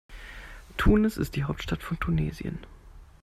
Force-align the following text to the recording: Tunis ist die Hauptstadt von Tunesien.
Tunis 0.77 1.15
ist 1.17 1.35
die 1.35 1.43
Hauptstadt 1.43 1.83
von 1.83 1.99
Tunesien. 1.99 2.57